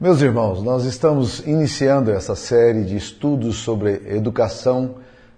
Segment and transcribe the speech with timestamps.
[0.00, 4.94] Meus irmãos, nós estamos iniciando essa série de estudos sobre educação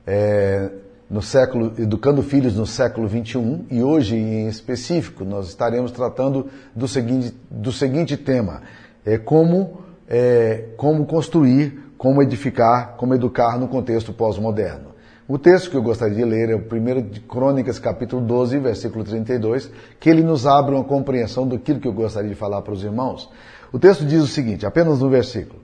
[0.07, 0.71] é,
[1.11, 6.47] no século, educando filhos no século 21 e hoje em específico nós estaremos tratando
[6.77, 8.63] do seguinte, do seguinte tema:
[9.05, 14.93] é como, é, como construir, como edificar, como educar no contexto pós-moderno.
[15.27, 19.03] O texto que eu gostaria de ler é o 1 de Crônicas, capítulo 12, versículo
[19.03, 22.85] 32, que ele nos abre uma compreensão daquilo que eu gostaria de falar para os
[22.85, 23.29] irmãos.
[23.73, 25.61] O texto diz o seguinte, apenas no versículo: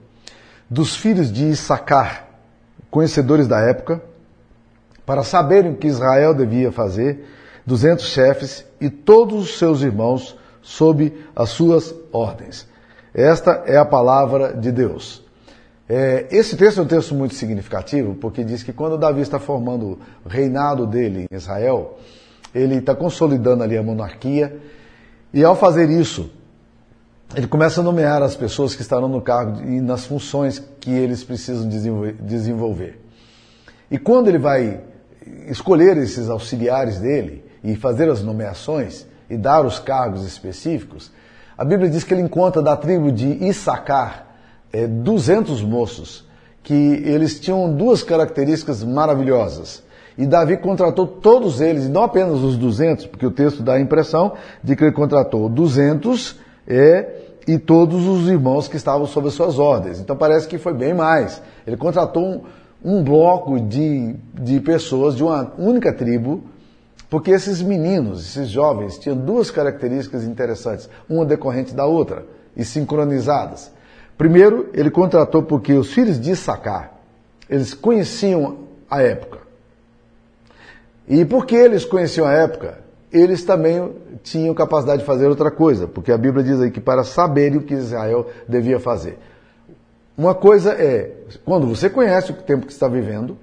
[0.69, 2.27] Dos filhos de Issacar,
[2.89, 4.01] conhecedores da época,
[5.05, 7.25] para saberem o que Israel devia fazer,
[7.65, 12.67] duzentos chefes e todos os seus irmãos sob as suas ordens.
[13.13, 15.23] Esta é a palavra de Deus.
[15.87, 19.97] É, esse texto é um texto muito significativo, porque diz que quando Davi está formando
[20.23, 21.97] o reinado dele em Israel,
[22.53, 24.55] ele está consolidando ali a monarquia,
[25.33, 26.29] e ao fazer isso,
[27.35, 31.23] ele começa a nomear as pessoas que estarão no cargo e nas funções que eles
[31.23, 32.99] precisam desenvolver.
[33.91, 34.81] E quando ele vai
[35.47, 41.11] escolher esses auxiliares dele e fazer as nomeações e dar os cargos específicos,
[41.57, 44.27] a Bíblia diz que ele encontra da tribo de Issacar
[44.71, 46.27] é, 200 moços
[46.63, 49.83] que eles tinham duas características maravilhosas.
[50.17, 53.79] E Davi contratou todos eles, e não apenas os 200, porque o texto dá a
[53.79, 56.35] impressão de que ele contratou 200
[56.67, 57.09] é,
[57.47, 59.99] e todos os irmãos que estavam sob as suas ordens.
[59.99, 61.41] Então parece que foi bem mais.
[61.65, 62.41] Ele contratou um,
[62.83, 66.43] um bloco de, de pessoas de uma única tribo,
[67.09, 72.25] porque esses meninos, esses jovens, tinham duas características interessantes, uma decorrente da outra,
[72.55, 73.71] e sincronizadas.
[74.17, 76.91] Primeiro, ele contratou porque os filhos de Issacar,
[77.49, 78.59] eles conheciam
[78.89, 79.39] a época.
[81.07, 82.79] E porque eles conheciam a época,
[83.11, 83.91] eles também
[84.23, 87.63] tinham capacidade de fazer outra coisa, porque a Bíblia diz aí que para saberem o
[87.63, 89.17] que Israel devia fazer.
[90.17, 91.11] Uma coisa é,
[91.45, 93.37] quando você conhece o tempo que está vivendo,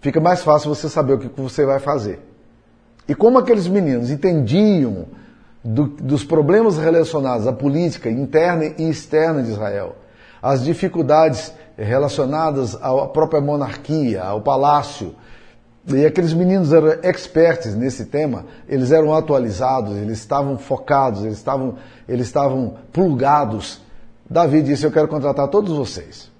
[0.00, 2.20] fica mais fácil você saber o que você vai fazer.
[3.08, 5.06] E como aqueles meninos entendiam
[5.64, 9.96] do, dos problemas relacionados à política interna e externa de Israel,
[10.42, 15.14] as dificuldades relacionadas à própria monarquia, ao palácio,
[15.86, 21.76] e aqueles meninos eram experts nesse tema, eles eram atualizados, eles estavam focados, eles estavam,
[22.08, 23.80] eles estavam plugados.
[24.28, 26.30] Davi disse: Eu quero contratar todos vocês.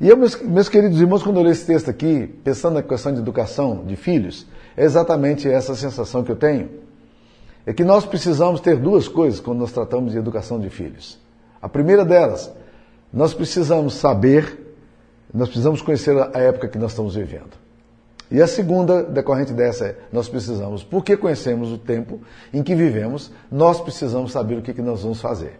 [0.00, 3.12] E eu, meus, meus queridos irmãos, quando eu leio esse texto aqui, pensando na questão
[3.12, 6.70] de educação de filhos, é exatamente essa sensação que eu tenho.
[7.66, 11.20] É que nós precisamos ter duas coisas quando nós tratamos de educação de filhos.
[11.60, 12.50] A primeira delas,
[13.12, 14.74] nós precisamos saber,
[15.32, 17.59] nós precisamos conhecer a época que nós estamos vivendo.
[18.30, 22.20] E a segunda decorrente dessa é: nós precisamos, porque conhecemos o tempo
[22.52, 25.58] em que vivemos, nós precisamos saber o que, nós vamos fazer.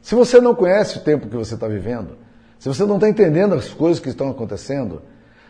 [0.00, 2.16] Se você não conhece o tempo que você está vivendo,
[2.58, 5.02] se você não está entendendo as coisas que estão acontecendo,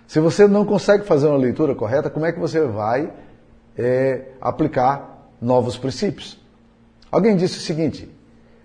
[0.07, 3.13] se você não consegue fazer uma leitura correta, como é que você vai
[3.79, 6.41] é, aplicar novos princípios?
[7.11, 8.11] Alguém disse o seguinte: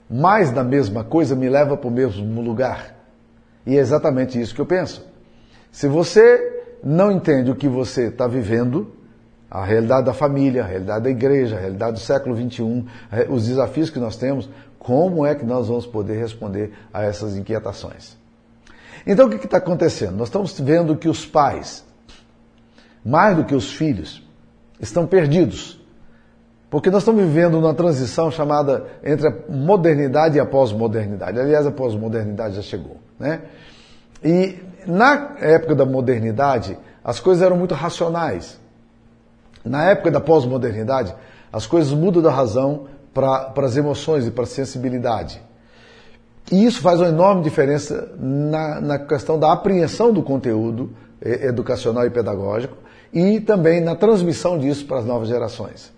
[0.10, 2.96] mais da mesma coisa me leva para o mesmo lugar.
[3.66, 5.06] E é exatamente isso que eu penso.
[5.72, 8.92] Se você não entende o que você está vivendo,
[9.50, 12.86] a realidade da família, a realidade da igreja, a realidade do século XXI,
[13.30, 18.18] os desafios que nós temos, como é que nós vamos poder responder a essas inquietações?
[19.06, 20.18] Então o que está acontecendo?
[20.18, 21.86] Nós estamos vendo que os pais,
[23.04, 24.26] mais do que os filhos,
[24.80, 25.78] estão perdidos.
[26.70, 31.40] Porque nós estamos vivendo uma transição chamada entre a modernidade e a pós-modernidade.
[31.40, 32.98] Aliás, a pós-modernidade já chegou.
[33.18, 33.42] Né?
[34.24, 38.60] E na época da modernidade, as coisas eram muito racionais.
[39.64, 41.14] Na época da pós-modernidade,
[41.52, 45.42] as coisas mudam da razão para as emoções e para a sensibilidade.
[46.52, 52.10] E isso faz uma enorme diferença na, na questão da apreensão do conteúdo educacional e
[52.10, 52.78] pedagógico
[53.12, 55.92] e também na transmissão disso para as novas gerações.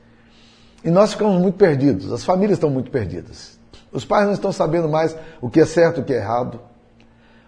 [0.83, 3.59] E nós ficamos muito perdidos, as famílias estão muito perdidas.
[3.91, 6.59] Os pais não estão sabendo mais o que é certo e o que é errado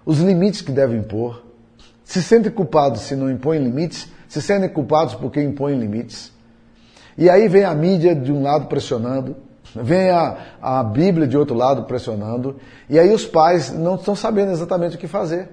[0.06, 1.44] os limites que devem impor,
[2.03, 6.31] se sentem culpados se não impõem limites, se sentem culpados porque impõem limites.
[7.18, 9.36] E aí vem a mídia de um lado pressionando,
[9.75, 12.57] vem a, a Bíblia de outro lado pressionando,
[12.89, 15.50] e aí os pais não estão sabendo exatamente o que fazer.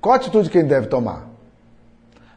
[0.00, 1.28] Qual a atitude que ele deve tomar?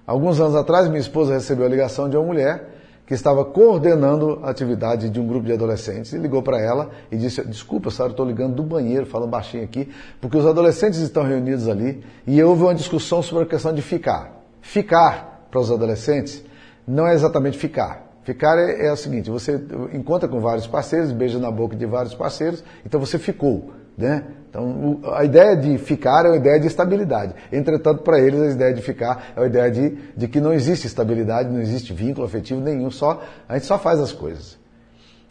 [0.06, 2.79] Alguns anos atrás, minha esposa recebeu a ligação de uma mulher
[3.10, 7.18] que estava coordenando a atividade de um grupo de adolescentes, e ligou para ela e
[7.18, 9.90] disse: Desculpa, Sara, estou ligando do banheiro, falando baixinho aqui,
[10.22, 14.40] porque os adolescentes estão reunidos ali e houve uma discussão sobre a questão de ficar.
[14.62, 16.46] Ficar para os adolescentes
[16.88, 18.08] não é exatamente ficar.
[18.22, 19.60] Ficar é, é o seguinte: você
[19.92, 23.72] encontra com vários parceiros, beija na boca de vários parceiros, então você ficou.
[23.98, 24.24] Né?
[24.50, 27.36] Então, a ideia de ficar é uma ideia de estabilidade.
[27.52, 30.88] Entretanto, para eles, a ideia de ficar é a ideia de, de que não existe
[30.88, 34.58] estabilidade, não existe vínculo afetivo nenhum, só a gente só faz as coisas.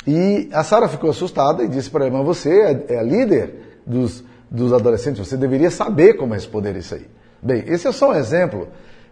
[0.06, 3.80] E a Sara ficou assustada e disse para ele, mas você é, é a líder
[3.84, 7.06] dos, dos adolescentes, você deveria saber como responder isso aí.
[7.42, 8.68] Bem, esse é só um exemplo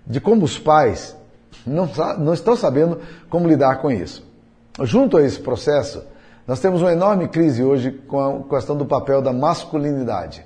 [0.06, 1.17] de como os pais
[1.67, 4.25] não, não estão sabendo como lidar com isso.
[4.82, 6.02] Junto a esse processo,
[6.47, 10.45] nós temos uma enorme crise hoje com a questão do papel da masculinidade.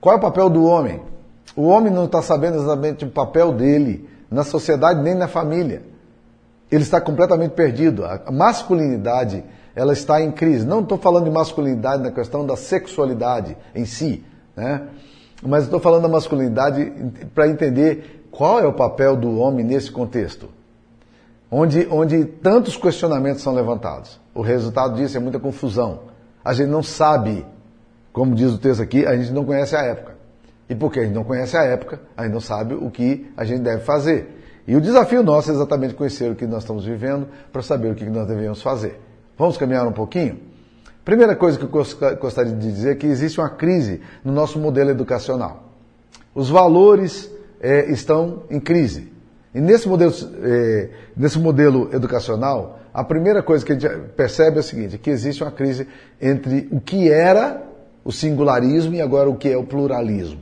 [0.00, 1.00] Qual é o papel do homem?
[1.54, 5.82] O homem não está sabendo exatamente o papel dele na sociedade nem na família.
[6.70, 8.04] Ele está completamente perdido.
[8.04, 9.44] A masculinidade
[9.74, 10.66] ela está em crise.
[10.66, 14.24] Não estou falando de masculinidade na questão da sexualidade em si,
[14.56, 14.88] né?
[15.40, 16.92] mas estou falando da masculinidade
[17.32, 20.48] para entender qual é o papel do homem nesse contexto,
[21.50, 24.20] onde, onde tantos questionamentos são levantados.
[24.34, 26.00] O resultado disso é muita confusão.
[26.44, 27.44] A gente não sabe,
[28.12, 30.16] como diz o texto aqui, a gente não conhece a época.
[30.68, 33.44] E porque a gente não conhece a época, a gente não sabe o que a
[33.44, 34.36] gente deve fazer.
[34.66, 37.94] E o desafio nosso é exatamente conhecer o que nós estamos vivendo para saber o
[37.94, 39.00] que nós devemos fazer.
[39.36, 40.40] Vamos caminhar um pouquinho?
[41.04, 44.90] Primeira coisa que eu gostaria de dizer é que existe uma crise no nosso modelo
[44.90, 45.72] educacional.
[46.34, 47.30] Os valores
[47.60, 49.10] é, estão em crise.
[49.54, 50.12] E nesse modelo,
[50.42, 55.10] é, nesse modelo educacional, a primeira coisa que a gente percebe é o seguinte, que
[55.10, 55.86] existe uma crise
[56.20, 57.62] entre o que era
[58.04, 60.40] o singularismo e agora o que é o pluralismo.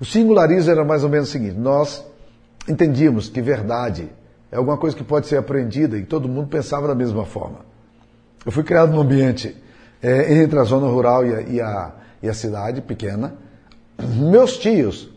[0.00, 2.04] O singularismo era mais ou menos o seguinte, nós
[2.68, 4.08] entendíamos que verdade
[4.50, 7.58] é alguma coisa que pode ser aprendida e todo mundo pensava da mesma forma.
[8.44, 9.56] Eu fui criado num ambiente
[10.02, 13.34] é, entre a zona rural e a, e, a, e a, cidade pequena.
[13.98, 15.10] Meus tios,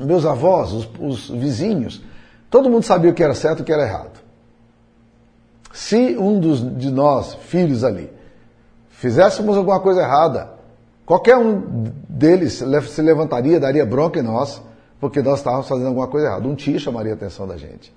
[0.00, 2.02] meus avós, os, os vizinhos,
[2.50, 4.20] todo mundo sabia o que era certo e o que era errado.
[5.72, 8.10] Se um dos, de nós, filhos ali,
[8.90, 10.50] fizéssemos alguma coisa errada,
[11.06, 14.60] qualquer um deles se levantaria, daria bronca em nós,
[15.00, 16.48] porque nós estávamos fazendo alguma coisa errada.
[16.48, 17.94] Um tio chamaria a atenção da gente.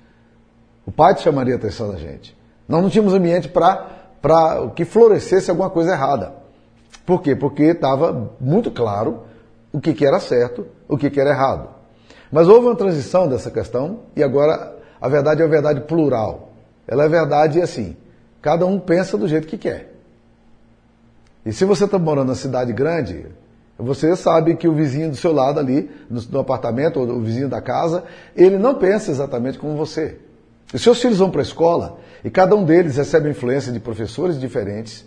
[0.85, 2.37] O pai chamaria a atenção da gente.
[2.67, 6.33] Nós não tínhamos ambiente para que florescesse alguma coisa errada.
[7.05, 7.35] Por quê?
[7.35, 9.23] Porque estava muito claro
[9.73, 11.69] o que, que era certo, o que, que era errado.
[12.31, 16.53] Mas houve uma transição dessa questão e agora a verdade é a verdade plural.
[16.87, 17.95] Ela é verdade assim.
[18.41, 19.91] Cada um pensa do jeito que quer.
[21.45, 23.25] E se você está morando na cidade grande,
[23.77, 27.49] você sabe que o vizinho do seu lado ali, no, no apartamento, ou o vizinho
[27.49, 28.03] da casa,
[28.35, 30.17] ele não pensa exatamente como você.
[30.73, 34.39] Os seus filhos vão para a escola e cada um deles recebe influência de professores
[34.39, 35.05] diferentes,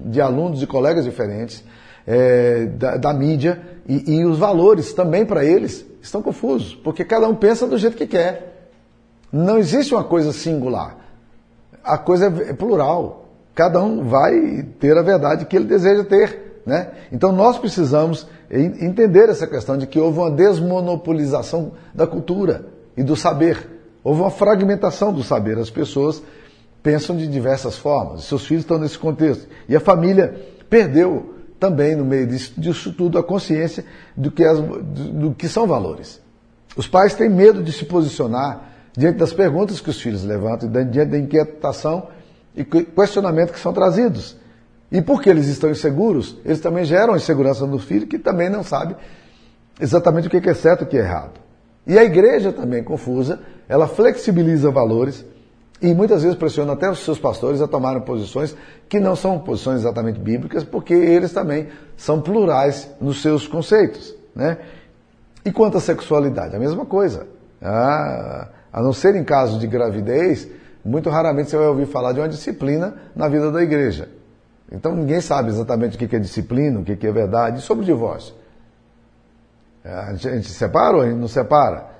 [0.00, 1.62] de alunos e colegas diferentes,
[2.06, 7.26] é, da, da, mídia, e, e os valores também para eles estão confusos, porque cada
[7.26, 8.70] um pensa do jeito que quer.
[9.32, 10.98] Não existe uma coisa singular.
[11.82, 13.28] A coisa é plural.
[13.54, 16.60] Cada um vai ter a verdade que ele deseja ter.
[16.66, 16.90] Né?
[17.10, 22.66] Então nós precisamos entender essa questão de que houve uma desmonopolização da cultura
[22.96, 23.68] e do saber.
[24.02, 25.58] Houve uma fragmentação do saber.
[25.58, 26.22] As pessoas
[26.82, 28.24] pensam de diversas formas.
[28.24, 29.48] Seus filhos estão nesse contexto.
[29.68, 30.34] E a família
[30.68, 35.66] perdeu também, no meio disso, disso tudo, a consciência do que, as, do que são
[35.66, 36.20] valores.
[36.76, 41.10] Os pais têm medo de se posicionar diante das perguntas que os filhos levantam, diante
[41.10, 42.08] da inquietação
[42.54, 44.36] e questionamento que são trazidos.
[44.92, 48.94] E porque eles estão inseguros, eles também geram insegurança no filho, que também não sabe
[49.80, 51.40] exatamente o que é certo e o que é errado.
[51.86, 55.24] E a igreja também confusa, ela flexibiliza valores
[55.82, 58.56] e muitas vezes pressiona até os seus pastores a tomarem posições
[58.88, 64.14] que não são posições exatamente bíblicas, porque eles também são plurais nos seus conceitos.
[64.34, 64.58] Né?
[65.44, 66.56] E quanto à sexualidade?
[66.56, 67.26] A mesma coisa.
[67.60, 70.48] Ah, a não ser em casos de gravidez,
[70.84, 74.08] muito raramente você vai ouvir falar de uma disciplina na vida da igreja.
[74.70, 77.60] Então ninguém sabe exatamente o que é disciplina, o que é verdade.
[77.60, 78.34] Sobre o divórcio?
[79.84, 81.93] A gente, a gente separa ou a gente não separa?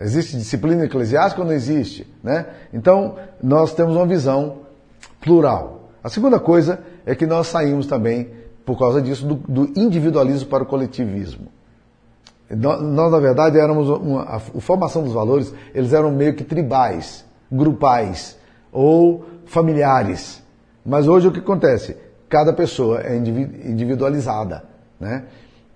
[0.00, 2.06] Existe disciplina eclesiástica ou não existe?
[2.22, 2.46] Né?
[2.72, 4.58] Então, nós temos uma visão
[5.20, 5.90] plural.
[6.02, 8.28] A segunda coisa é que nós saímos também,
[8.66, 11.46] por causa disso, do, do individualismo para o coletivismo.
[12.50, 18.36] Nós, na verdade, éramos uma, a formação dos valores, eles eram meio que tribais, grupais
[18.72, 20.42] ou familiares.
[20.84, 21.96] Mas hoje o que acontece?
[22.28, 24.64] Cada pessoa é individualizada.
[25.00, 25.24] Né?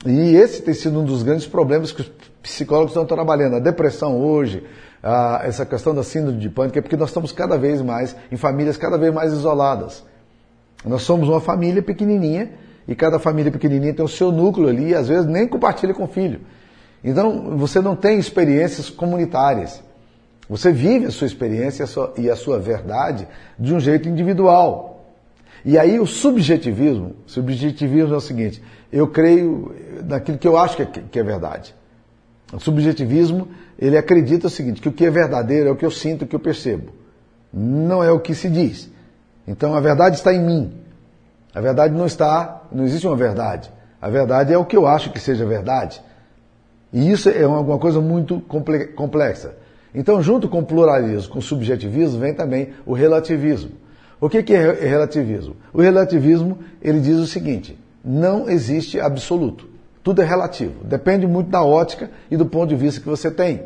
[0.04, 2.08] E esse tem sido um dos grandes problemas que os
[2.48, 3.56] psicólogos estão trabalhando.
[3.56, 4.64] A depressão hoje,
[5.02, 8.36] a, essa questão da síndrome de pânico, é porque nós estamos cada vez mais em
[8.36, 10.04] famílias cada vez mais isoladas.
[10.84, 12.50] Nós somos uma família pequenininha
[12.86, 16.04] e cada família pequenininha tem o seu núcleo ali e às vezes nem compartilha com
[16.04, 16.40] o filho.
[17.02, 19.82] Então você não tem experiências comunitárias.
[20.48, 21.84] Você vive a sua experiência
[22.16, 23.28] e a sua verdade
[23.58, 25.04] de um jeito individual.
[25.64, 29.74] E aí o subjetivismo, subjetivismo é o seguinte, eu creio
[30.04, 31.74] naquilo que eu acho que é, que é verdade.
[32.52, 35.90] O subjetivismo, ele acredita o seguinte, que o que é verdadeiro é o que eu
[35.90, 36.92] sinto, o que eu percebo.
[37.52, 38.90] Não é o que se diz.
[39.46, 40.72] Então a verdade está em mim.
[41.54, 43.70] A verdade não está, não existe uma verdade.
[44.00, 46.00] A verdade é o que eu acho que seja verdade.
[46.92, 49.54] E isso é uma coisa muito complexa.
[49.94, 53.72] Então, junto com o pluralismo, com o subjetivismo, vem também o relativismo.
[54.20, 55.56] O que é relativismo?
[55.72, 59.68] O relativismo, ele diz o seguinte, não existe absoluto.
[60.08, 60.82] Tudo é relativo.
[60.84, 63.64] Depende muito da ótica e do ponto de vista que você tem.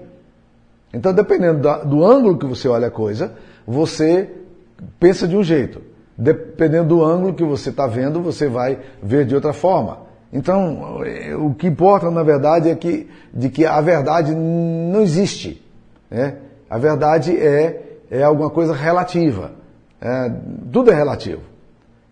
[0.92, 3.32] Então, dependendo do ângulo que você olha a coisa,
[3.64, 4.28] você
[4.98, 5.80] pensa de um jeito.
[6.18, 9.98] Dependendo do ângulo que você está vendo, você vai ver de outra forma.
[10.32, 11.00] Então,
[11.38, 15.64] o que importa, na verdade, é que, de que a verdade não existe.
[16.10, 16.38] Né?
[16.68, 19.52] A verdade é, é alguma coisa relativa.
[20.00, 20.32] É,
[20.72, 21.42] tudo é relativo.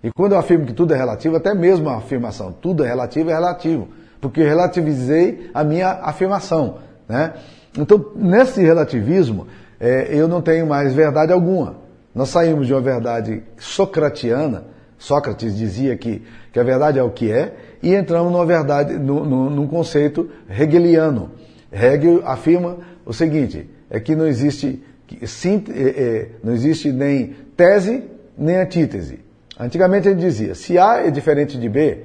[0.05, 3.29] E quando eu afirmo que tudo é relativo, até mesmo a afirmação tudo é relativo
[3.29, 3.89] é relativo.
[4.21, 6.79] Porque relativizei a minha afirmação.
[7.09, 7.33] Né?
[7.79, 9.47] Então, nesse relativismo,
[9.79, 11.77] é, eu não tenho mais verdade alguma.
[12.15, 14.65] Nós saímos de uma verdade socratiana,
[14.99, 16.23] Sócrates dizia que,
[16.53, 20.31] que a verdade é o que é, e entramos numa verdade, no, no, num conceito
[20.49, 21.31] hegeliano.
[21.73, 28.05] Hegel afirma o seguinte, é que não existe, é, é, não existe nem tese
[28.37, 29.21] nem antítese.
[29.59, 31.99] Antigamente ele dizia, se A é diferente de B,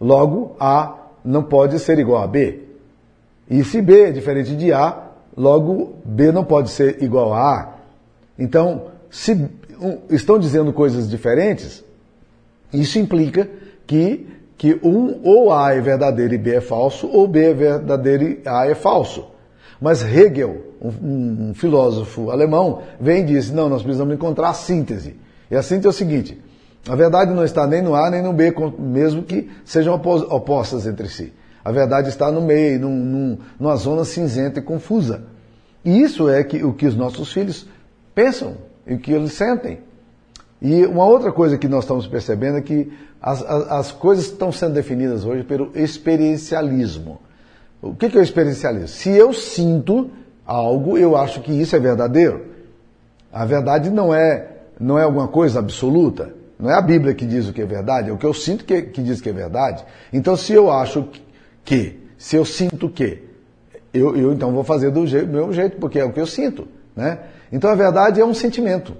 [0.00, 2.60] logo A não pode ser igual a B.
[3.48, 7.74] E se B é diferente de A, logo B não pode ser igual a A.
[8.38, 9.32] Então, se
[9.80, 11.84] um, estão dizendo coisas diferentes,
[12.72, 13.48] isso implica
[13.86, 18.24] que, que um ou A é verdadeiro e B é falso, ou B é verdadeiro
[18.24, 19.26] e A é falso.
[19.80, 25.16] Mas Hegel, um, um filósofo alemão, vem e diz, não, nós precisamos encontrar a síntese.
[25.50, 26.38] E a síntese é o seguinte,
[26.88, 31.08] a verdade não está nem no A nem no B, mesmo que sejam opostas entre
[31.08, 31.32] si.
[31.64, 35.22] A verdade está no meio, num, num, numa zona cinzenta e confusa.
[35.84, 37.66] E isso é que, o que os nossos filhos
[38.14, 38.56] pensam
[38.86, 39.80] e o que eles sentem.
[40.60, 44.50] E uma outra coisa que nós estamos percebendo é que as, as, as coisas estão
[44.50, 47.20] sendo definidas hoje pelo experiencialismo.
[47.82, 48.88] O que, que é o experiencialismo?
[48.88, 50.10] Se eu sinto
[50.46, 52.46] algo, eu acho que isso é verdadeiro.
[53.32, 56.39] A verdade não é, não é alguma coisa absoluta.
[56.60, 58.64] Não é a Bíblia que diz o que é verdade, é o que eu sinto
[58.64, 59.84] que, que diz que é verdade.
[60.12, 61.08] Então, se eu acho
[61.64, 63.22] que, se eu sinto que,
[63.94, 66.26] eu, eu então vou fazer do, jeito, do meu jeito, porque é o que eu
[66.26, 66.68] sinto.
[66.94, 67.18] Né?
[67.50, 68.94] Então, a verdade é um sentimento,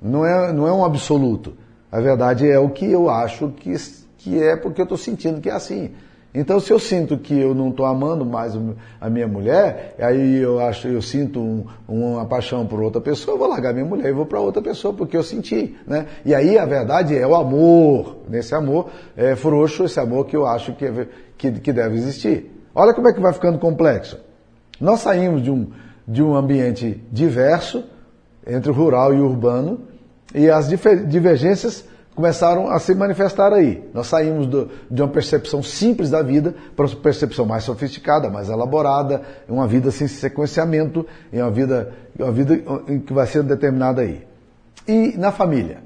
[0.00, 1.54] não é, não é um absoluto.
[1.90, 3.74] A verdade é o que eu acho que,
[4.16, 5.90] que é porque eu estou sentindo que é assim.
[6.34, 8.56] Então, se eu sinto que eu não estou amando mais
[8.98, 13.38] a minha mulher, aí eu acho, eu sinto um, uma paixão por outra pessoa, eu
[13.38, 16.06] vou largar minha mulher e vou para outra pessoa porque eu senti, né?
[16.24, 20.46] E aí a verdade é o amor, nesse amor é frouxo, esse amor que eu
[20.46, 22.50] acho que, é, que, que deve existir.
[22.74, 24.18] Olha como é que vai ficando complexo.
[24.80, 25.70] Nós saímos de um,
[26.08, 27.84] de um ambiente diverso
[28.46, 29.80] entre o rural e o urbano
[30.34, 30.66] e as
[31.06, 31.84] divergências
[32.14, 33.88] começaram a se manifestar aí.
[33.94, 38.48] Nós saímos do, de uma percepção simples da vida para uma percepção mais sofisticada, mais
[38.48, 42.58] elaborada, uma vida sem sequenciamento, em uma vida, uma vida
[43.06, 44.26] que vai ser determinada aí.
[44.86, 45.78] E na família?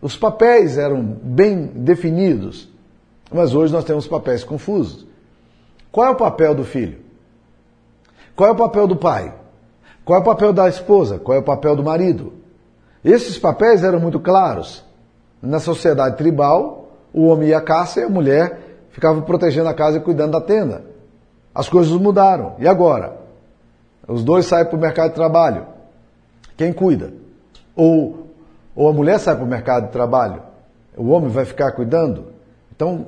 [0.00, 2.68] Os papéis eram bem definidos,
[3.32, 5.06] mas hoje nós temos papéis confusos.
[5.90, 6.98] Qual é o papel do filho?
[8.34, 9.34] Qual é o papel do pai?
[10.04, 11.18] Qual é o papel da esposa?
[11.18, 12.32] Qual é o papel do marido?
[13.04, 14.87] Esses papéis eram muito claros.
[15.42, 18.58] Na sociedade tribal, o homem ia à caça e a mulher
[18.90, 20.84] ficava protegendo a casa e cuidando da tenda.
[21.54, 22.54] As coisas mudaram.
[22.58, 23.16] E agora?
[24.06, 25.66] Os dois saem para o mercado de trabalho.
[26.56, 27.12] Quem cuida?
[27.76, 28.28] Ou,
[28.74, 30.42] ou a mulher sai para o mercado de trabalho?
[30.96, 32.26] O homem vai ficar cuidando?
[32.74, 33.06] Então,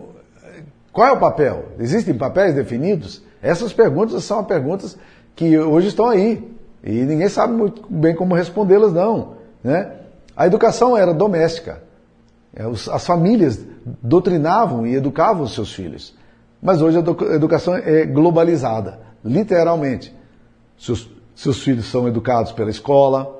[0.93, 1.65] qual é o papel?
[1.79, 3.23] Existem papéis definidos?
[3.43, 4.97] Essas perguntas são perguntas
[5.35, 6.57] que hoje estão aí.
[6.85, 9.35] E ninguém sabe muito bem como respondê-las, não.
[9.63, 9.93] Né?
[10.37, 11.83] A educação era doméstica.
[12.55, 13.65] É, as famílias
[14.03, 16.15] doutrinavam e educavam os seus filhos.
[16.61, 20.15] Mas hoje a educação é globalizada, literalmente.
[20.79, 23.39] Seus, seus filhos são educados pela escola,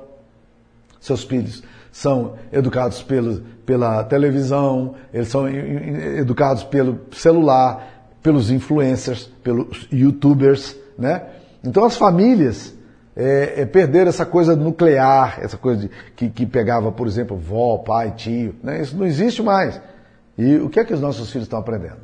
[0.99, 9.87] seus filhos são educados pelo, pela televisão, eles são educados pelo celular, pelos influencers, pelos
[9.91, 11.23] youtubers, né?
[11.63, 12.73] Então as famílias
[13.15, 17.77] é, é perder essa coisa nuclear, essa coisa de, que, que pegava, por exemplo, vó,
[17.77, 18.55] pai, tio.
[18.63, 18.81] Né?
[18.81, 19.81] Isso não existe mais.
[20.37, 21.99] E o que é que os nossos filhos estão aprendendo?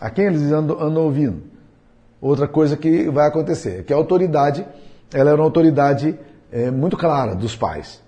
[0.00, 1.42] A quem eles andam, andam ouvindo?
[2.20, 4.66] Outra coisa que vai acontecer é que a autoridade,
[5.12, 6.18] ela era uma autoridade
[6.50, 8.02] é, muito clara dos pais.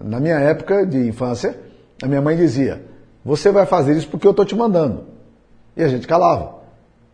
[0.00, 1.58] Na minha época de infância,
[2.02, 2.84] a minha mãe dizia:
[3.24, 5.04] você vai fazer isso porque eu estou te mandando.
[5.76, 6.60] E a gente calava.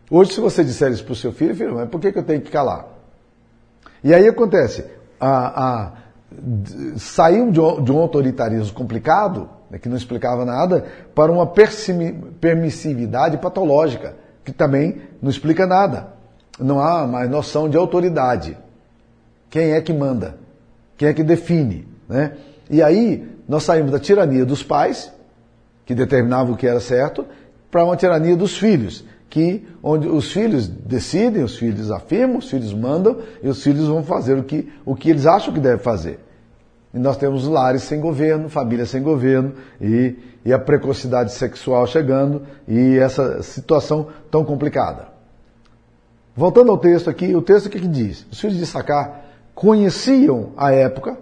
[0.09, 2.23] Hoje, se você disser isso para o seu filho, filho, mas por que, que eu
[2.23, 2.96] tenho que calar?
[4.07, 4.85] E aí acontece,
[5.19, 5.91] a, a,
[6.95, 13.37] saiu de um, de um autoritarismo complicado, né, que não explicava nada, para uma permissividade
[13.37, 16.13] patológica, que também não explica nada.
[16.57, 18.57] Não há mais noção de autoridade.
[19.49, 20.37] Quem é que manda?
[20.95, 21.85] Quem é que define?
[22.07, 22.31] Né?
[22.69, 25.11] E aí nós saímos da tirania dos pais,
[25.85, 27.25] que determinavam o que era certo,
[27.69, 32.73] para uma tirania dos filhos, que onde os filhos decidem, os filhos afirmam, os filhos
[32.73, 36.19] mandam e os filhos vão fazer o que, o que eles acham que devem fazer.
[36.93, 40.15] E nós temos lares sem governo, famílias sem governo e,
[40.45, 45.09] e a precocidade sexual chegando e essa situação tão complicada.
[46.35, 48.25] Voltando ao texto aqui, o texto o que, que diz?
[48.31, 51.17] Os filhos de Sacar conheciam a época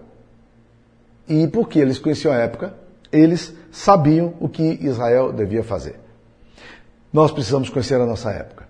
[1.27, 2.73] e porque eles conheciam a época,
[3.11, 6.04] eles sabiam o que Israel devia fazer.
[7.15, 8.67] Nós precisamos conhecer a nossa época.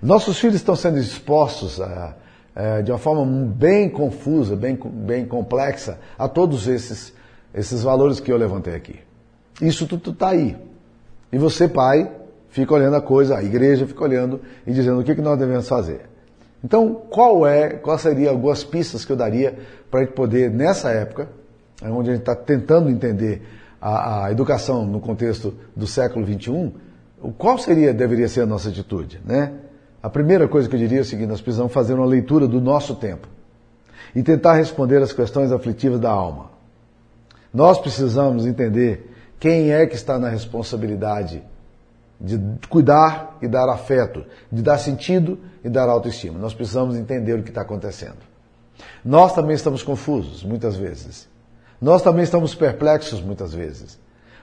[0.00, 2.14] Nossos filhos estão sendo expostos a,
[2.54, 7.12] a, de uma forma bem confusa, bem, bem complexa, a todos esses,
[7.52, 9.00] esses valores que eu levantei aqui.
[9.60, 10.56] Isso tudo está aí.
[11.32, 12.08] E você, pai,
[12.48, 15.68] fica olhando a coisa, a igreja fica olhando e dizendo o que, que nós devemos
[15.68, 16.02] fazer.
[16.62, 19.58] Então, qual é, qual seria algumas pistas que eu daria
[19.90, 21.28] para a gente poder, nessa época,
[21.82, 23.42] é onde a gente está tentando entender
[23.80, 26.86] a, a, educação no contexto do século XXI,
[27.36, 29.20] qual seria, deveria ser a nossa atitude?
[29.24, 29.52] Né?
[30.02, 32.60] A primeira coisa que eu diria é o seguinte, nós precisamos fazer uma leitura do
[32.60, 33.28] nosso tempo
[34.14, 36.50] e tentar responder as questões aflitivas da alma.
[37.52, 41.42] Nós precisamos entender quem é que está na responsabilidade
[42.20, 46.38] de cuidar e dar afeto, de dar sentido e dar autoestima.
[46.38, 48.18] Nós precisamos entender o que está acontecendo.
[49.04, 51.28] Nós também estamos confusos, muitas vezes.
[51.80, 53.98] Nós também estamos perplexos muitas vezes.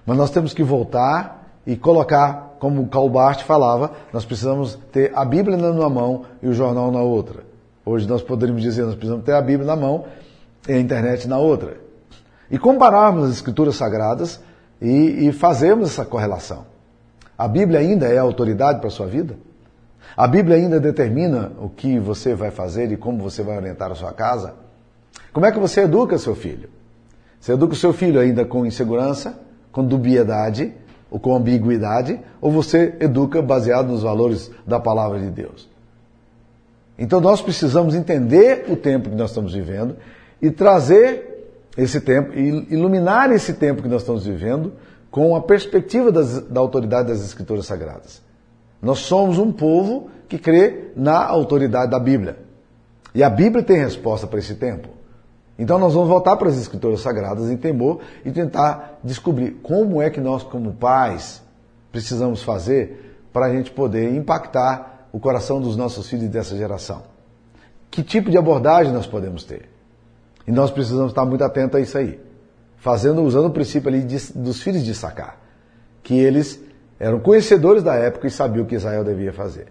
[0.06, 5.12] Mas nós temos que voltar e colocar, como o Karl Barth falava, nós precisamos ter
[5.16, 7.44] a Bíblia numa mão e o jornal na outra.
[7.86, 10.06] Hoje nós poderíamos dizer, nós precisamos ter a Bíblia na mão
[10.68, 11.78] e a internet na outra.
[12.50, 14.40] E compararmos as escrituras sagradas
[14.82, 16.66] e, e fazermos essa correlação.
[17.38, 19.36] A Bíblia ainda é autoridade para a sua vida?
[20.16, 23.96] A Bíblia ainda determina o que você vai fazer e como você vai orientar a
[23.96, 24.54] sua casa?
[25.34, 26.70] Como é que você educa seu filho?
[27.40, 29.38] Você educa o seu filho ainda com insegurança,
[29.72, 30.74] com dubiedade
[31.16, 35.70] ou com ambiguidade, ou você educa baseado nos valores da palavra de Deus?
[37.00, 39.96] Então nós precisamos entender o tempo que nós estamos vivendo
[40.42, 44.74] e trazer esse tempo, iluminar esse tempo que nós estamos vivendo
[45.10, 48.22] com a perspectiva das, da autoridade das Escrituras Sagradas.
[48.82, 52.40] Nós somos um povo que crê na autoridade da Bíblia.
[53.14, 54.90] E a Bíblia tem resposta para esse tempo.
[55.58, 60.10] Então nós vamos voltar para as escrituras sagradas em temor e tentar descobrir como é
[60.10, 61.42] que nós, como pais,
[61.92, 67.04] precisamos fazer para a gente poder impactar o coração dos nossos filhos dessa geração.
[67.90, 69.70] Que tipo de abordagem nós podemos ter?
[70.46, 72.20] E nós precisamos estar muito atentos a isso aí.
[72.76, 75.40] Fazendo, usando o princípio ali de, dos filhos de Sacar.
[76.04, 76.60] Que eles
[77.00, 79.68] eram conhecedores da época e sabiam o que Israel devia fazer.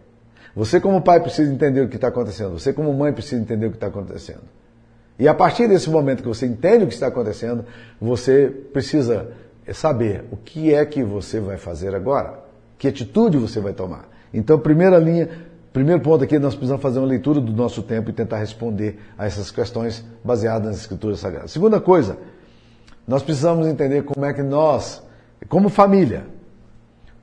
[0.56, 2.58] Você como pai precisa entender o que está acontecendo.
[2.58, 4.42] Você como mãe precisa entender o que está acontecendo.
[5.18, 7.64] E a partir desse momento que você entende o que está acontecendo,
[8.00, 9.28] você precisa
[9.72, 12.40] saber o que é que você vai fazer agora,
[12.76, 14.08] que atitude você vai tomar.
[14.32, 15.28] Então, primeira linha,
[15.72, 19.24] primeiro ponto aqui, nós precisamos fazer uma leitura do nosso tempo e tentar responder a
[19.26, 21.52] essas questões baseadas nas escrituras sagradas.
[21.52, 22.18] Segunda coisa,
[23.06, 25.02] nós precisamos entender como é que nós,
[25.48, 26.26] como família,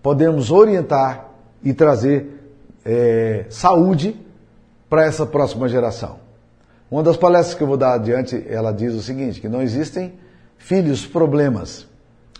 [0.01, 1.30] podemos orientar
[1.63, 2.39] e trazer
[2.86, 4.19] é, saúde
[4.89, 6.31] para essa próxima geração.
[6.91, 10.12] Uma das palestras que eu vou dar adiante, ela diz o seguinte, que não existem
[10.58, 11.88] filhos problemas,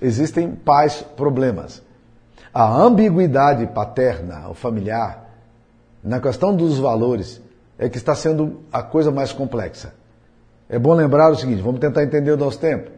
[0.02, 1.82] existem pais problemas.
[2.54, 5.30] A ambiguidade paterna ou familiar,
[6.04, 7.42] na questão dos valores,
[7.80, 9.94] é que está sendo a coisa mais complexa.
[10.68, 12.92] É bom lembrar o seguinte, vamos tentar entender o nosso tempo.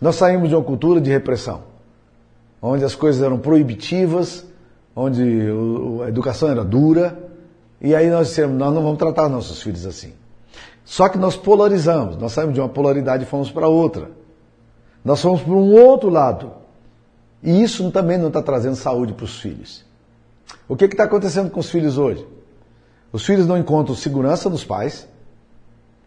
[0.00, 1.64] Nós saímos de uma cultura de repressão,
[2.62, 4.42] onde as coisas eram proibitivas,
[4.96, 5.22] onde
[6.02, 7.30] a educação era dura,
[7.78, 10.14] e aí nós dissemos, nós não vamos tratar nossos filhos assim.
[10.92, 14.10] Só que nós polarizamos, nós saímos de uma polaridade e fomos para outra.
[15.02, 16.52] Nós fomos para um outro lado.
[17.42, 19.86] E isso também não está trazendo saúde para os filhos.
[20.68, 22.28] O que está acontecendo com os filhos hoje?
[23.10, 25.08] Os filhos não encontram segurança nos pais,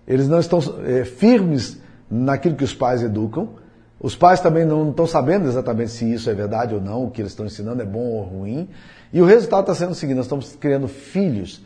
[0.07, 3.55] eles não estão é, firmes naquilo que os pais educam,
[3.99, 7.23] os pais também não estão sabendo exatamente se isso é verdade ou não, o que
[7.23, 8.69] eles estão ensinando é bom ou ruim,
[9.11, 11.63] e o resultado está sendo o seguinte: nós estamos criando filhos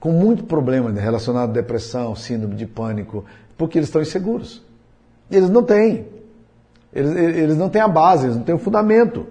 [0.00, 3.24] com muito problema relacionado à depressão, síndrome de pânico,
[3.56, 4.64] porque eles estão inseguros.
[5.30, 6.06] Eles não têm.
[6.92, 9.26] Eles, eles não têm a base, eles não têm o fundamento.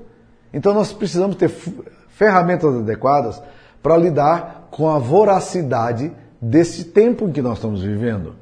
[0.54, 3.42] Então nós precisamos ter ferramentas adequadas
[3.82, 8.36] para lidar com a voracidade desse tempo em que nós estamos vivendo.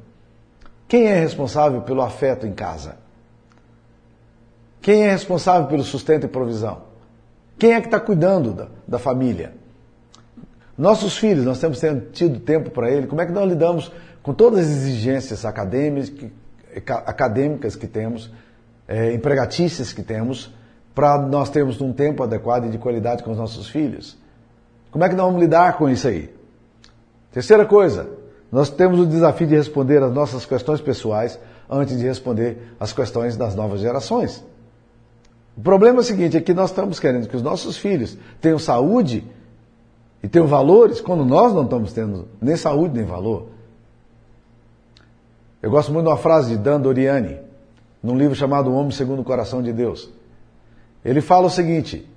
[0.87, 2.97] Quem é responsável pelo afeto em casa?
[4.81, 6.81] Quem é responsável pelo sustento e provisão?
[7.57, 9.53] Quem é que está cuidando da, da família?
[10.77, 13.07] Nossos filhos, nós temos tido tempo para ele.
[13.07, 18.31] Como é que nós lidamos com todas as exigências acadêmicas, que temos,
[18.87, 20.53] é, empregatícias que temos,
[20.93, 24.17] para nós termos um tempo adequado e de qualidade com os nossos filhos?
[24.91, 26.29] Como é que nós vamos lidar com isso aí?
[27.31, 28.07] Terceira coisa,
[28.51, 33.35] nós temos o desafio de responder às nossas questões pessoais antes de responder às questões
[33.35, 34.45] das novas gerações.
[35.55, 38.59] O problema é o seguinte, é que nós estamos querendo que os nossos filhos tenham
[38.59, 39.25] saúde
[40.21, 43.47] e tenham valores quando nós não estamos tendo nem saúde nem valor.
[45.61, 47.39] Eu gosto muito de uma frase de Dan Doriani,
[48.01, 50.09] num livro chamado O Homem Segundo o Coração de Deus.
[51.03, 52.07] Ele fala o seguinte,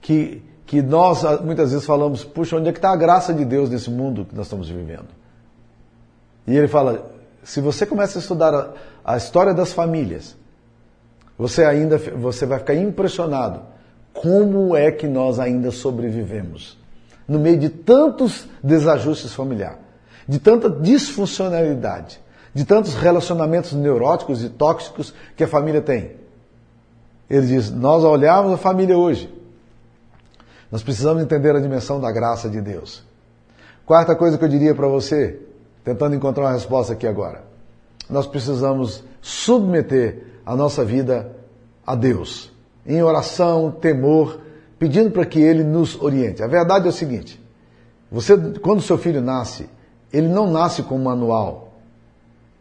[0.00, 3.70] que, que nós muitas vezes falamos, puxa, onde é que está a graça de Deus
[3.70, 5.08] nesse mundo que nós estamos vivendo?
[6.46, 7.10] E ele fala,
[7.42, 8.72] se você começa a estudar a,
[9.04, 10.36] a história das famílias,
[11.36, 13.60] você ainda você vai ficar impressionado
[14.12, 16.76] como é que nós ainda sobrevivemos
[17.28, 19.78] no meio de tantos desajustes familiares,
[20.26, 22.18] de tanta disfuncionalidade,
[22.54, 26.16] de tantos relacionamentos neuróticos e tóxicos que a família tem.
[27.28, 29.32] Ele diz: Nós olhamos a família hoje.
[30.72, 33.04] Nós precisamos entender a dimensão da graça de Deus.
[33.86, 35.40] Quarta coisa que eu diria para você,
[35.84, 37.42] tentando encontrar uma resposta aqui agora.
[38.08, 41.34] Nós precisamos submeter a nossa vida
[41.86, 42.52] a Deus,
[42.86, 44.40] em oração, temor,
[44.78, 46.42] pedindo para que Ele nos oriente.
[46.42, 47.40] A verdade é o seguinte:
[48.10, 49.68] você, quando seu filho nasce,
[50.12, 51.74] ele não nasce com um manual,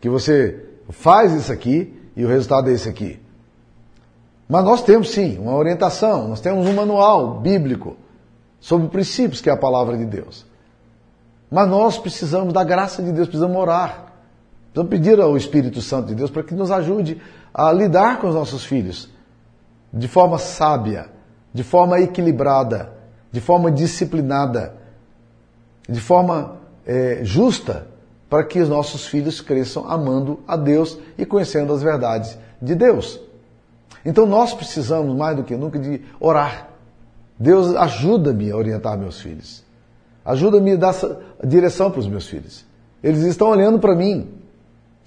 [0.01, 3.19] que você faz isso aqui e o resultado é esse aqui.
[4.49, 7.97] Mas nós temos sim uma orientação, nós temos um manual bíblico
[8.59, 10.45] sobre princípios que é a palavra de Deus.
[11.49, 14.13] Mas nós precisamos da graça de Deus, precisamos orar.
[14.73, 17.21] Precisamos pedir ao Espírito Santo de Deus para que nos ajude
[17.53, 19.09] a lidar com os nossos filhos
[19.93, 21.09] de forma sábia,
[21.57, 22.93] de forma equilibrada,
[23.31, 24.75] de forma disciplinada,
[25.89, 27.87] de forma é, justa,
[28.29, 33.19] para que os nossos filhos cresçam amando a Deus e conhecendo as verdades de Deus.
[34.05, 36.69] Então nós precisamos mais do que nunca de orar.
[37.39, 39.63] Deus ajuda-me a orientar meus filhos.
[40.23, 40.93] Ajuda-me a dar
[41.43, 42.63] direção para os meus filhos.
[43.01, 44.29] Eles estão olhando para mim.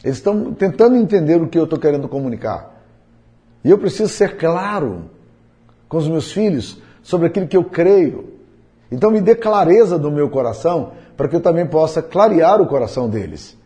[0.02, 2.74] Eles estão tentando entender o que eu estou querendo comunicar.
[3.62, 5.08] E eu preciso ser claro
[5.90, 8.32] com os meus filhos sobre aquilo que eu creio.
[8.90, 13.10] Então me dê clareza do meu coração para que eu também possa clarear o coração
[13.10, 13.58] deles.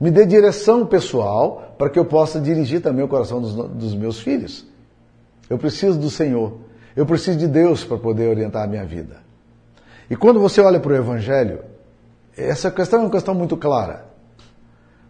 [0.00, 4.20] Me dê direção pessoal para que eu possa dirigir também o coração dos, dos meus
[4.20, 4.64] filhos.
[5.50, 6.58] Eu preciso do Senhor.
[6.94, 9.16] Eu preciso de Deus para poder orientar a minha vida.
[10.08, 11.60] E quando você olha para o Evangelho,
[12.36, 14.06] essa questão é uma questão muito clara.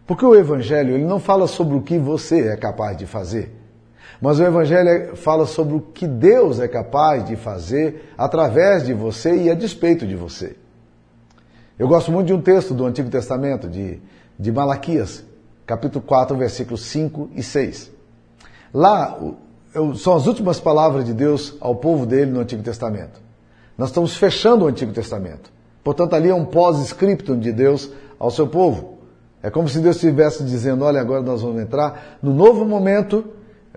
[0.07, 3.55] Porque o Evangelho ele não fala sobre o que você é capaz de fazer,
[4.21, 9.35] mas o Evangelho fala sobre o que Deus é capaz de fazer através de você
[9.35, 10.55] e a despeito de você.
[11.77, 14.01] Eu gosto muito de um texto do Antigo Testamento, de,
[14.37, 15.23] de Malaquias,
[15.65, 17.91] capítulo 4, versículos 5 e 6.
[18.73, 19.17] Lá
[19.95, 23.21] são as últimas palavras de Deus ao povo dele no Antigo Testamento.
[23.77, 25.51] Nós estamos fechando o Antigo Testamento.
[25.81, 28.97] Portanto, ali é um pós-scriptum de Deus ao seu povo.
[29.41, 33.23] É como se Deus estivesse dizendo: olha, agora nós vamos entrar no novo momento.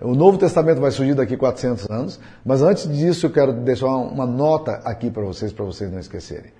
[0.01, 4.25] O Novo Testamento vai surgir daqui 400 anos, mas antes disso eu quero deixar uma
[4.25, 6.51] nota aqui para vocês, para vocês não esquecerem.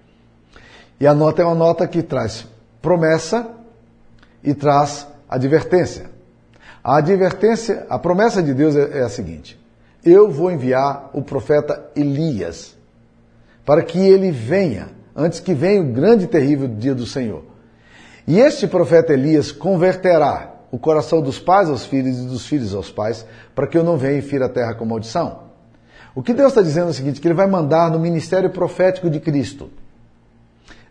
[1.00, 2.48] E a nota é uma nota que traz
[2.82, 3.50] promessa
[4.44, 6.12] e traz advertência.
[6.84, 9.60] A advertência, a promessa de Deus é, é a seguinte:
[10.06, 12.76] eu vou enviar o profeta Elias
[13.66, 17.44] para que ele venha, antes que venha o grande e terrível dia do Senhor.
[18.28, 22.90] E este profeta Elias converterá o coração dos pais aos filhos e dos filhos aos
[22.90, 25.44] pais, para que eu não venha e fira a terra com maldição.
[26.16, 29.08] O que Deus está dizendo é o seguinte: que Ele vai mandar no ministério profético
[29.08, 29.70] de Cristo,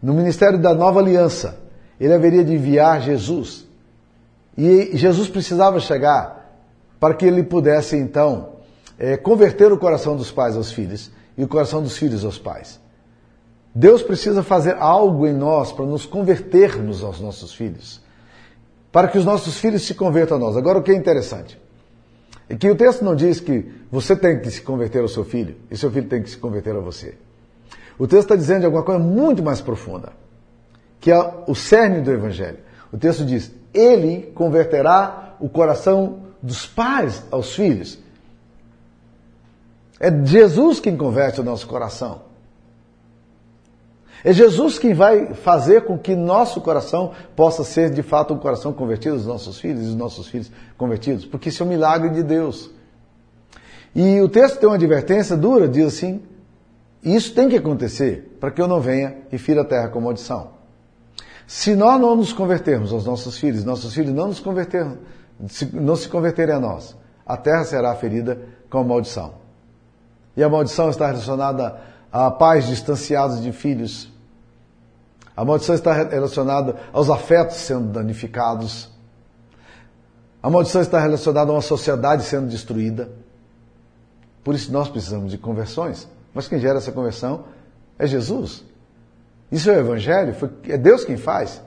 [0.01, 1.59] no ministério da nova aliança,
[1.99, 3.67] Ele haveria de enviar Jesus.
[4.57, 6.57] E Jesus precisava chegar
[7.01, 8.51] para que Ele pudesse então
[8.97, 12.79] é, converter o coração dos pais aos filhos e o coração dos filhos aos pais.
[13.75, 18.01] Deus precisa fazer algo em nós para nos convertermos aos nossos filhos,
[18.93, 20.57] para que os nossos filhos se convertam a nós.
[20.57, 21.59] Agora, o que é interessante
[22.49, 25.57] é que o texto não diz que você tem que se converter ao seu filho
[25.71, 27.15] e seu filho tem que se converter a você.
[27.99, 30.13] O texto está dizendo alguma coisa muito mais profunda,
[31.01, 32.59] que é o cerne do Evangelho.
[32.93, 37.99] O texto diz: Ele converterá o coração dos pais aos filhos.
[39.99, 42.32] É Jesus quem converte o nosso coração.
[44.25, 48.73] É Jesus quem vai fazer com que nosso coração possa ser de fato um coração
[48.73, 52.23] convertido dos nossos filhos e dos nossos filhos convertidos, porque isso é um milagre de
[52.23, 52.71] Deus.
[53.95, 56.23] E o texto tem uma advertência dura, diz assim:
[57.03, 60.53] isso tem que acontecer para que eu não venha e fira a terra com maldição.
[61.47, 64.43] Se nós não nos convertermos aos nossos filhos, nossos filhos não nos
[65.73, 69.35] não se converterem a nós, a terra será ferida com maldição.
[70.37, 71.77] E a maldição está relacionada
[72.13, 74.12] a pais distanciados de filhos.
[75.37, 78.91] A maldição está relacionada aos afetos sendo danificados.
[80.43, 83.11] A maldição está relacionada a uma sociedade sendo destruída.
[84.45, 86.09] Por isso nós precisamos de conversões.
[86.35, 87.45] Mas quem gera essa conversão
[87.99, 88.65] é Jesus.
[89.51, 90.35] Isso é o Evangelho,
[90.69, 91.63] é Deus quem faz.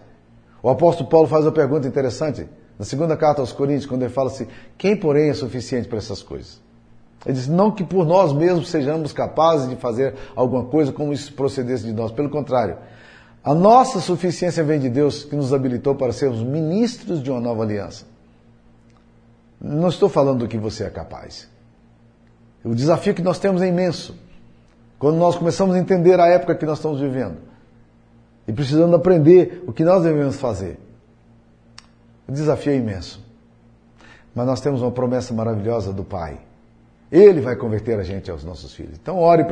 [0.62, 2.48] O apóstolo Paulo faz uma pergunta interessante
[2.78, 4.48] na segunda carta aos Coríntios, quando ele fala assim:
[4.78, 6.60] quem, porém, é suficiente para essas coisas?
[7.26, 11.32] Ele diz: não que por nós mesmos sejamos capazes de fazer alguma coisa como isso
[11.34, 12.12] procedesse de nós.
[12.12, 12.78] Pelo contrário,
[13.46, 17.62] a nossa suficiência vem de Deus que nos habilitou para sermos ministros de uma nova
[17.62, 18.04] aliança.
[19.62, 21.48] Não estou falando do que você é capaz.
[22.64, 24.16] O desafio que nós temos é imenso.
[24.98, 27.38] Quando nós começamos a entender a época que nós estamos vivendo
[28.48, 30.80] e precisando aprender o que nós devemos fazer,
[32.28, 33.24] o desafio é imenso.
[34.34, 36.40] Mas nós temos uma promessa maravilhosa do Pai.
[37.12, 38.98] Ele vai converter a gente aos nossos filhos.
[39.00, 39.44] Então, ore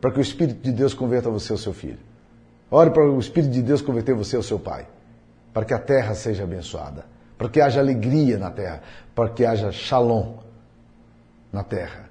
[0.00, 2.13] para que o Espírito de Deus converta você ao seu filho.
[2.70, 4.86] Ore para o Espírito de Deus converter você ao seu pai.
[5.52, 7.04] Para que a terra seja abençoada.
[7.38, 8.82] Para que haja alegria na terra.
[9.14, 10.38] Para que haja shalom
[11.52, 12.08] na terra.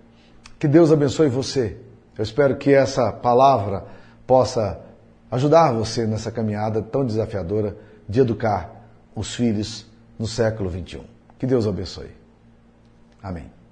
[0.58, 1.78] Que Deus abençoe você.
[2.18, 3.86] Eu espero que essa palavra
[4.26, 4.80] possa
[5.30, 7.76] ajudar você nessa caminhada tão desafiadora
[8.08, 9.86] de educar os filhos
[10.18, 11.02] no século XXI.
[11.38, 12.12] Que Deus abençoe.
[13.22, 13.63] Amém.